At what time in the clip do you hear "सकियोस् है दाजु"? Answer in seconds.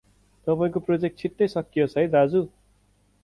1.55-2.41